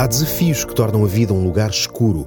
Há 0.00 0.06
desafios 0.06 0.64
que 0.64 0.74
tornam 0.74 1.04
a 1.04 1.06
vida 1.06 1.34
um 1.34 1.44
lugar 1.44 1.68
escuro, 1.68 2.26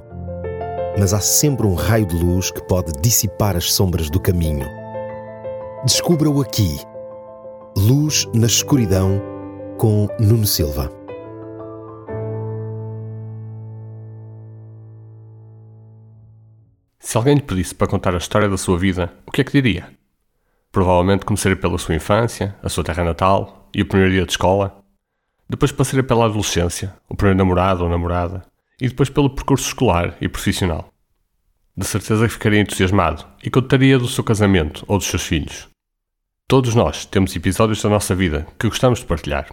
mas 0.96 1.12
há 1.12 1.18
sempre 1.18 1.66
um 1.66 1.74
raio 1.74 2.06
de 2.06 2.14
luz 2.14 2.52
que 2.52 2.62
pode 2.62 2.92
dissipar 3.02 3.56
as 3.56 3.72
sombras 3.72 4.08
do 4.08 4.20
caminho. 4.20 4.64
Descubra-o 5.84 6.40
aqui. 6.40 6.78
Luz 7.76 8.28
na 8.32 8.46
escuridão 8.46 9.20
com 9.76 10.06
Nuno 10.20 10.46
Silva. 10.46 10.88
Se 17.00 17.16
alguém 17.16 17.34
lhe 17.34 17.42
pedisse 17.42 17.74
para 17.74 17.88
contar 17.88 18.14
a 18.14 18.18
história 18.18 18.48
da 18.48 18.56
sua 18.56 18.78
vida, 18.78 19.12
o 19.26 19.32
que 19.32 19.40
é 19.40 19.44
que 19.44 19.50
diria? 19.50 19.88
Provavelmente 20.70 21.24
começaria 21.24 21.58
pela 21.58 21.76
sua 21.76 21.96
infância, 21.96 22.54
a 22.62 22.68
sua 22.68 22.84
terra 22.84 23.02
natal 23.02 23.68
e 23.74 23.82
o 23.82 23.86
primeiro 23.88 24.12
dia 24.12 24.24
de 24.24 24.30
escola. 24.30 24.83
Depois 25.48 25.70
passaria 25.70 26.02
pela 26.02 26.24
adolescência, 26.24 26.94
o 27.08 27.14
primeiro 27.14 27.38
namorado 27.38 27.84
ou 27.84 27.90
namorada, 27.90 28.44
e 28.80 28.88
depois 28.88 29.08
pelo 29.08 29.30
percurso 29.30 29.68
escolar 29.68 30.16
e 30.20 30.28
profissional. 30.28 30.92
De 31.76 31.86
certeza 31.86 32.26
que 32.26 32.32
ficaria 32.32 32.60
entusiasmado 32.60 33.26
e 33.42 33.50
contaria 33.50 33.98
do 33.98 34.08
seu 34.08 34.24
casamento 34.24 34.84
ou 34.88 34.98
dos 34.98 35.06
seus 35.06 35.22
filhos. 35.22 35.68
Todos 36.46 36.74
nós 36.74 37.04
temos 37.04 37.34
episódios 37.34 37.82
da 37.82 37.88
nossa 37.88 38.14
vida 38.14 38.46
que 38.58 38.68
gostamos 38.68 39.00
de 39.00 39.06
partilhar. 39.06 39.52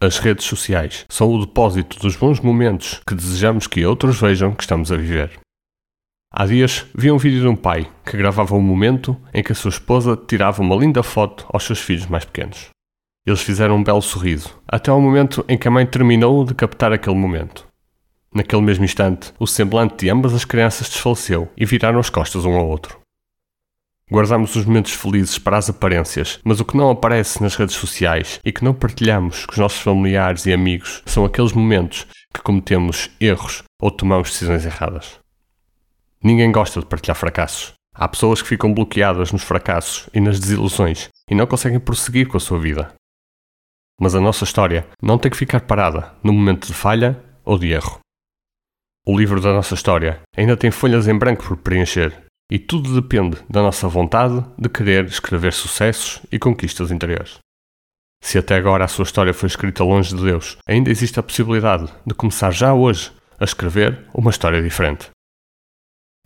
As 0.00 0.18
redes 0.18 0.46
sociais 0.46 1.04
são 1.08 1.32
o 1.32 1.44
depósito 1.44 1.98
dos 1.98 2.14
bons 2.14 2.40
momentos 2.40 3.00
que 3.06 3.14
desejamos 3.14 3.66
que 3.66 3.84
outros 3.84 4.20
vejam 4.20 4.54
que 4.54 4.62
estamos 4.62 4.92
a 4.92 4.96
viver. 4.96 5.40
Há 6.30 6.46
dias 6.46 6.86
vi 6.94 7.10
um 7.10 7.18
vídeo 7.18 7.40
de 7.40 7.48
um 7.48 7.56
pai 7.56 7.90
que 8.04 8.16
gravava 8.16 8.54
um 8.54 8.62
momento 8.62 9.20
em 9.34 9.42
que 9.42 9.52
a 9.52 9.54
sua 9.54 9.70
esposa 9.70 10.16
tirava 10.16 10.62
uma 10.62 10.76
linda 10.76 11.02
foto 11.02 11.46
aos 11.48 11.64
seus 11.64 11.80
filhos 11.80 12.06
mais 12.06 12.24
pequenos. 12.24 12.68
Eles 13.28 13.42
fizeram 13.42 13.76
um 13.76 13.84
belo 13.84 14.00
sorriso, 14.00 14.58
até 14.66 14.90
ao 14.90 14.98
momento 14.98 15.44
em 15.46 15.58
que 15.58 15.68
a 15.68 15.70
mãe 15.70 15.84
terminou 15.84 16.46
de 16.46 16.54
captar 16.54 16.94
aquele 16.94 17.14
momento. 17.14 17.66
Naquele 18.34 18.62
mesmo 18.62 18.86
instante, 18.86 19.34
o 19.38 19.46
semblante 19.46 19.96
de 19.98 20.10
ambas 20.10 20.32
as 20.32 20.46
crianças 20.46 20.88
desfaleceu 20.88 21.46
e 21.54 21.66
viraram 21.66 21.98
as 21.98 22.08
costas 22.08 22.46
um 22.46 22.54
ao 22.54 22.66
outro. 22.66 22.98
Guardamos 24.10 24.56
os 24.56 24.64
momentos 24.64 24.92
felizes 24.92 25.38
para 25.38 25.58
as 25.58 25.68
aparências, 25.68 26.40
mas 26.42 26.58
o 26.58 26.64
que 26.64 26.74
não 26.74 26.88
aparece 26.88 27.42
nas 27.42 27.54
redes 27.54 27.74
sociais 27.76 28.40
e 28.42 28.50
que 28.50 28.64
não 28.64 28.72
partilhamos 28.72 29.44
com 29.44 29.52
os 29.52 29.58
nossos 29.58 29.80
familiares 29.80 30.46
e 30.46 30.52
amigos 30.54 31.02
são 31.04 31.26
aqueles 31.26 31.52
momentos 31.52 32.06
que 32.32 32.40
cometemos 32.40 33.10
erros 33.20 33.62
ou 33.78 33.90
tomamos 33.90 34.30
decisões 34.30 34.64
erradas. 34.64 35.18
Ninguém 36.24 36.50
gosta 36.50 36.80
de 36.80 36.86
partilhar 36.86 37.14
fracassos. 37.14 37.74
Há 37.94 38.08
pessoas 38.08 38.40
que 38.40 38.48
ficam 38.48 38.72
bloqueadas 38.72 39.32
nos 39.32 39.42
fracassos 39.42 40.08
e 40.14 40.20
nas 40.20 40.40
desilusões 40.40 41.10
e 41.30 41.34
não 41.34 41.46
conseguem 41.46 41.78
prosseguir 41.78 42.26
com 42.26 42.38
a 42.38 42.40
sua 42.40 42.58
vida. 42.58 42.96
Mas 44.00 44.14
a 44.14 44.20
nossa 44.20 44.44
história 44.44 44.86
não 45.02 45.18
tem 45.18 45.30
que 45.30 45.36
ficar 45.36 45.60
parada 45.60 46.14
no 46.22 46.32
momento 46.32 46.66
de 46.66 46.74
falha 46.74 47.22
ou 47.44 47.58
de 47.58 47.70
erro. 47.72 47.98
O 49.06 49.18
livro 49.18 49.40
da 49.40 49.52
nossa 49.52 49.74
história 49.74 50.20
ainda 50.36 50.56
tem 50.56 50.70
folhas 50.70 51.08
em 51.08 51.16
branco 51.18 51.44
por 51.44 51.56
preencher 51.56 52.24
e 52.50 52.58
tudo 52.58 53.00
depende 53.00 53.38
da 53.48 53.62
nossa 53.62 53.88
vontade 53.88 54.44
de 54.58 54.68
querer 54.68 55.04
escrever 55.06 55.52
sucessos 55.52 56.20
e 56.30 56.38
conquistas 56.38 56.90
interiores. 56.90 57.38
Se 58.22 58.38
até 58.38 58.56
agora 58.56 58.84
a 58.84 58.88
sua 58.88 59.04
história 59.04 59.34
foi 59.34 59.46
escrita 59.46 59.84
longe 59.84 60.14
de 60.14 60.22
Deus, 60.22 60.56
ainda 60.66 60.90
existe 60.90 61.18
a 61.18 61.22
possibilidade 61.22 61.92
de 62.06 62.14
começar 62.14 62.50
já 62.50 62.74
hoje 62.74 63.12
a 63.38 63.44
escrever 63.44 64.06
uma 64.12 64.30
história 64.30 64.62
diferente. 64.62 65.10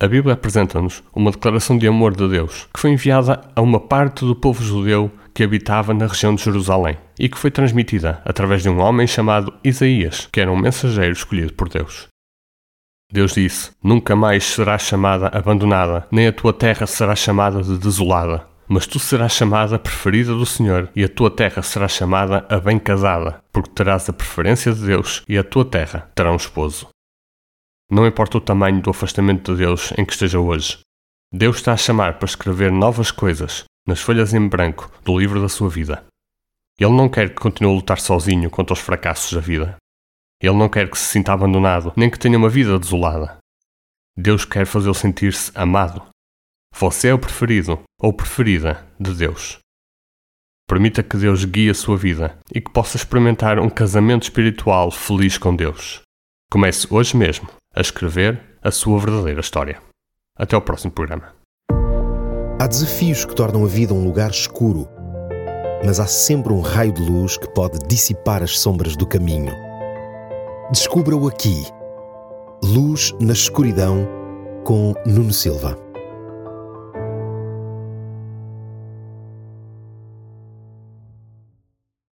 A 0.00 0.08
Bíblia 0.08 0.34
apresenta-nos 0.34 1.02
uma 1.14 1.30
declaração 1.30 1.78
de 1.78 1.86
amor 1.86 2.16
de 2.16 2.28
Deus 2.28 2.68
que 2.74 2.80
foi 2.80 2.90
enviada 2.90 3.40
a 3.54 3.60
uma 3.60 3.78
parte 3.78 4.24
do 4.24 4.34
povo 4.34 4.62
judeu 4.62 5.10
que 5.34 5.42
habitava 5.42 5.94
na 5.94 6.06
região 6.06 6.34
de 6.34 6.42
Jerusalém 6.42 6.98
e 7.18 7.28
que 7.28 7.38
foi 7.38 7.50
transmitida 7.50 8.20
através 8.24 8.62
de 8.62 8.68
um 8.68 8.80
homem 8.80 9.06
chamado 9.06 9.54
Isaías, 9.64 10.28
que 10.32 10.40
era 10.40 10.50
um 10.50 10.56
mensageiro 10.56 11.12
escolhido 11.12 11.52
por 11.54 11.68
Deus. 11.68 12.08
Deus 13.12 13.34
disse: 13.34 13.70
Nunca 13.82 14.16
mais 14.16 14.44
serás 14.44 14.82
chamada 14.82 15.28
abandonada, 15.28 16.06
nem 16.10 16.26
a 16.26 16.32
tua 16.32 16.52
terra 16.52 16.86
será 16.86 17.14
chamada 17.14 17.62
de 17.62 17.78
desolada. 17.78 18.46
Mas 18.68 18.86
tu 18.86 18.98
serás 18.98 19.32
chamada 19.32 19.78
preferida 19.78 20.32
do 20.34 20.46
Senhor, 20.46 20.88
e 20.96 21.04
a 21.04 21.08
tua 21.08 21.30
terra 21.30 21.60
será 21.62 21.88
chamada 21.88 22.46
a 22.48 22.58
bem 22.58 22.78
casada, 22.78 23.42
porque 23.52 23.70
terás 23.70 24.08
a 24.08 24.12
preferência 24.14 24.72
de 24.72 24.86
Deus, 24.86 25.22
e 25.28 25.36
a 25.36 25.44
tua 25.44 25.64
terra 25.64 26.10
terá 26.14 26.32
um 26.32 26.36
esposo. 26.36 26.88
Não 27.90 28.06
importa 28.06 28.38
o 28.38 28.40
tamanho 28.40 28.80
do 28.80 28.88
afastamento 28.88 29.52
de 29.52 29.58
Deus 29.58 29.92
em 29.98 30.06
que 30.06 30.12
esteja 30.12 30.38
hoje, 30.38 30.78
Deus 31.34 31.56
está 31.56 31.72
a 31.72 31.76
chamar 31.76 32.18
para 32.18 32.26
escrever 32.26 32.70
novas 32.70 33.10
coisas 33.10 33.64
nas 33.86 34.00
folhas 34.00 34.32
em 34.32 34.48
branco 34.48 34.90
do 35.04 35.18
livro 35.18 35.40
da 35.40 35.48
sua 35.48 35.68
vida. 35.68 36.04
Ele 36.78 36.92
não 36.92 37.08
quer 37.08 37.30
que 37.30 37.40
continue 37.40 37.70
a 37.70 37.74
lutar 37.74 38.00
sozinho 38.00 38.50
contra 38.50 38.72
os 38.72 38.80
fracassos 38.80 39.32
da 39.32 39.40
vida. 39.40 39.76
Ele 40.40 40.56
não 40.56 40.68
quer 40.68 40.90
que 40.90 40.98
se 40.98 41.04
sinta 41.04 41.32
abandonado, 41.32 41.92
nem 41.96 42.10
que 42.10 42.18
tenha 42.18 42.36
uma 42.36 42.48
vida 42.48 42.78
desolada. 42.78 43.38
Deus 44.16 44.44
quer 44.44 44.66
fazê-lo 44.66 44.94
sentir-se 44.94 45.52
amado. 45.54 46.02
Você 46.74 47.08
é 47.08 47.14
o 47.14 47.18
preferido 47.18 47.82
ou 48.00 48.12
preferida 48.12 48.86
de 48.98 49.14
Deus. 49.14 49.58
Permita 50.66 51.02
que 51.02 51.16
Deus 51.16 51.44
guie 51.44 51.70
a 51.70 51.74
sua 51.74 51.96
vida 51.96 52.38
e 52.52 52.60
que 52.60 52.70
possa 52.70 52.96
experimentar 52.96 53.58
um 53.58 53.68
casamento 53.68 54.24
espiritual 54.24 54.90
feliz 54.90 55.36
com 55.36 55.54
Deus. 55.54 56.00
Comece 56.50 56.86
hoje 56.90 57.16
mesmo 57.16 57.48
a 57.74 57.80
escrever 57.80 58.40
a 58.62 58.70
sua 58.70 58.98
verdadeira 58.98 59.40
história. 59.40 59.82
Até 60.36 60.56
ao 60.56 60.62
próximo 60.62 60.92
programa. 60.92 61.41
Há 62.62 62.68
desafios 62.68 63.24
que 63.24 63.34
tornam 63.34 63.64
a 63.64 63.66
vida 63.66 63.92
um 63.92 64.04
lugar 64.04 64.30
escuro, 64.30 64.88
mas 65.84 65.98
há 65.98 66.06
sempre 66.06 66.52
um 66.52 66.60
raio 66.60 66.92
de 66.92 67.02
luz 67.02 67.36
que 67.36 67.48
pode 67.48 67.76
dissipar 67.88 68.40
as 68.40 68.56
sombras 68.56 68.94
do 68.94 69.04
caminho. 69.04 69.52
Descubra-o 70.70 71.26
aqui. 71.26 71.66
Luz 72.62 73.12
na 73.18 73.32
escuridão 73.32 74.06
com 74.62 74.94
Nuno 75.04 75.32
Silva. 75.32 75.76